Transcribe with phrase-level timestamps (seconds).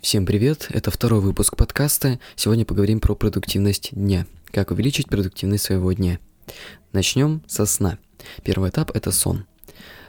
[0.00, 2.18] Всем привет, это второй выпуск подкаста.
[2.34, 4.26] Сегодня поговорим про продуктивность дня.
[4.50, 6.18] Как увеличить продуктивность своего дня.
[6.92, 7.98] Начнем со сна.
[8.42, 9.44] Первый этап– это сон.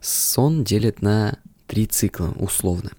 [0.00, 2.92] Сон делят на три цикла, условно.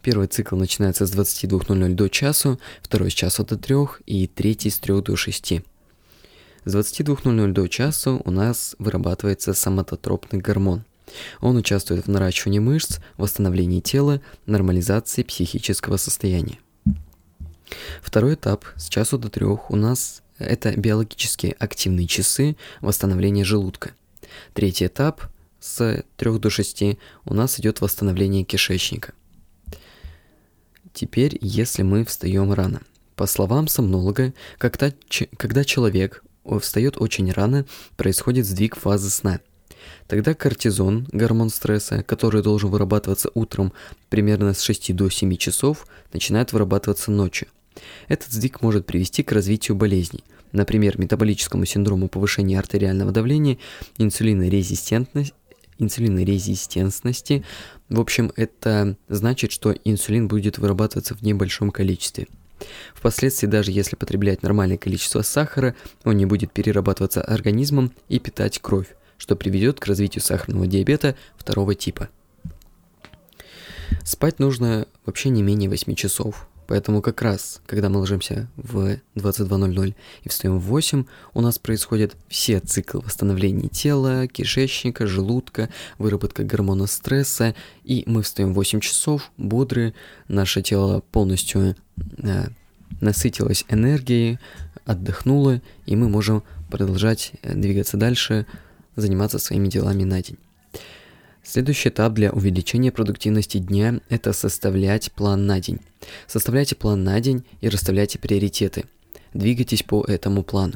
[0.00, 3.76] Первый цикл начинается с 22.00 до часу, второй с часа до 3
[4.06, 5.60] и третий с 3 до 6.
[6.64, 10.84] С 22.00 до часу у нас вырабатывается соматотропный гормон.
[11.40, 16.58] Он участвует в наращивании мышц, восстановлении тела, нормализации психического состояния.
[18.02, 23.92] Второй этап с часу до трех у нас это биологически активные часы восстановления желудка.
[24.54, 25.22] Третий этап
[25.60, 29.12] с 3 до 6 у нас идет восстановление кишечника.
[30.92, 32.80] Теперь, если мы встаем рано.
[33.14, 34.92] По словам сомнолога, когда,
[35.36, 36.24] когда человек
[36.60, 39.40] встает очень рано, происходит сдвиг фазы сна–
[40.06, 43.72] Тогда кортизон, гормон стресса, который должен вырабатываться утром
[44.08, 47.48] примерно с 6 до 7 часов, начинает вырабатываться ночью.
[48.08, 53.58] Этот сдвиг может привести к развитию болезней, например, метаболическому синдрому повышения артериального давления,
[53.98, 55.34] инсулинорезистентности,
[55.78, 57.44] инсулинорезистентности.
[57.88, 62.26] В общем, это значит, что инсулин будет вырабатываться в небольшом количестве.
[62.94, 68.88] Впоследствии, даже если потреблять нормальное количество сахара, он не будет перерабатываться организмом и питать кровь
[69.20, 72.08] что приведет к развитию сахарного диабета второго типа.
[74.02, 79.94] Спать нужно вообще не менее 8 часов, поэтому как раз, когда мы ложимся в 22.00
[80.22, 81.04] и встаем в 8,
[81.34, 87.54] у нас происходят все циклы восстановления тела, кишечника, желудка, выработка гормона стресса,
[87.84, 89.92] и мы встаем в 8 часов, бодрые,
[90.28, 91.76] наше тело полностью
[92.22, 92.46] э,
[93.02, 94.38] насытилось энергией,
[94.86, 98.46] отдохнуло, и мы можем продолжать э, двигаться дальше,
[98.96, 100.38] заниматься своими делами на день.
[101.42, 105.80] Следующий этап для увеличения продуктивности дня– это составлять план на день.
[106.26, 108.84] Составляйте план на день и расставляйте приоритеты.
[109.32, 110.74] Двигайтесь по этому плану.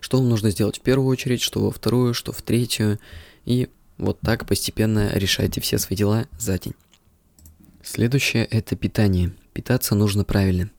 [0.00, 2.98] Что вам нужно сделать в первую очередь, что во вторую, что в третью.
[3.46, 6.74] И вот так постепенно решайте все свои дела за день.
[7.82, 9.32] Следующее– это питание.
[9.52, 10.70] Питаться нужно правильно.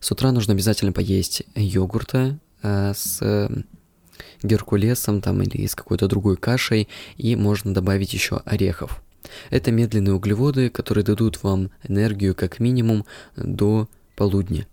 [0.00, 3.48] С утра нужно обязательно поесть йогурта э, с
[4.42, 9.02] геркулесом там или с какой-то другой кашей, и можно добавить еще орехов.
[9.50, 13.04] Это медленные углеводы, которые дадут вам энергию как минимум
[13.36, 14.66] до полудня,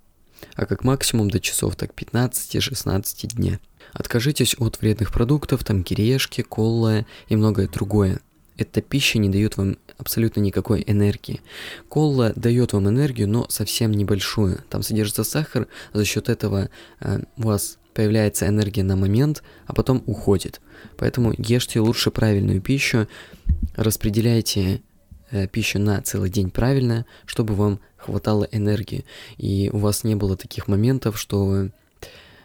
[0.56, 3.60] а как максимум до часов так 15-16 дня.
[3.94, 8.20] Откажитесь от вредных продуктов, там кириешки, колла и многое другое.
[8.58, 11.42] Эта пища не дает вам абсолютно никакой энергии.
[11.90, 14.64] Колла дает вам энергию, но совсем небольшую.
[14.70, 16.70] Там содержится сахар, за счет этого
[17.00, 20.62] э, вас появляется энергия на момент, а потом уходит.
[20.98, 23.08] Поэтому ешьте лучше правильную пищу,
[23.76, 24.82] распределяйте
[25.32, 29.06] э, пищу на целый день правильно, чтобы вам хватало энергии.
[29.38, 31.70] И у вас не было таких моментов, что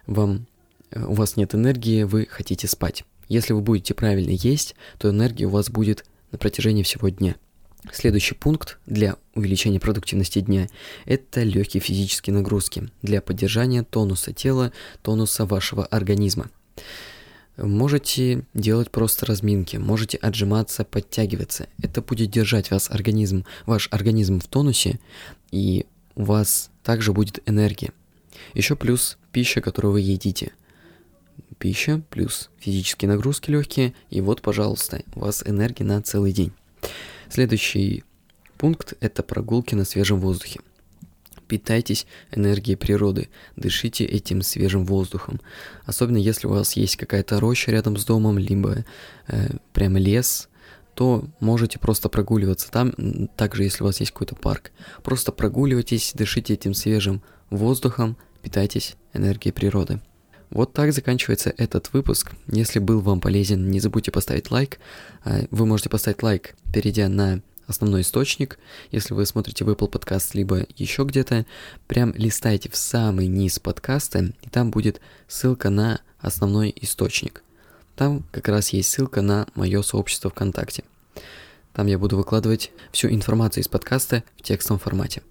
[0.07, 0.47] вам,
[0.91, 3.05] э, у вас нет энергии, вы хотите спать.
[3.29, 7.37] Если вы будете правильно есть, то энергия у вас будет на протяжении всего дня.
[7.93, 10.69] Следующий пункт для увеличения продуктивности дня–
[11.05, 16.51] это легкие физические нагрузки для поддержания тонуса тела, тонуса вашего организма.
[17.57, 21.69] Можете делать просто разминки, можете отжиматься, подтягиваться.
[21.83, 25.01] Это будет держать вас организм, ваш организм в тонусе,
[25.53, 25.87] и
[26.17, 27.93] у вас также будет энергия.
[28.53, 30.53] Еще плюс пища, которую вы едите.
[31.59, 36.53] Пища плюс физические нагрузки легкие, и вот, пожалуйста, у вас энергия на целый день.
[37.29, 38.05] Следующий
[38.59, 40.61] пункт– это прогулки на свежем воздухе.
[41.49, 45.41] Питайтесь энергией природы, дышите этим свежим воздухом.
[45.85, 48.85] Особенно если у вас есть какая-то роща рядом с домом, либо
[49.29, 50.49] э, прям лес,
[50.95, 52.93] то можете просто прогуливаться там,
[53.37, 54.73] также если у вас есть какой-то парк.
[55.05, 60.01] Просто прогуливайтесь, дышите этим свежим воздухом, питайтесь энергией природы.
[60.51, 62.33] Вот так заканчивается этот выпуск.
[62.47, 64.79] Если был вам полезен, не забудьте поставить лайк.
[65.25, 68.59] А, вы можете поставить лайк, перейдя на основной источник.
[68.93, 71.47] Если вы смотрите в Apple Podcast, либо еще где-то,
[71.89, 77.43] прям листайте в самый низ подкаста, и там будет ссылка на основной источник.
[77.97, 80.85] Там как раз есть ссылка на мое сообщество ВКонтакте.
[81.73, 85.23] Там я буду выкладывать всю информацию из подкаста в текстовом формате.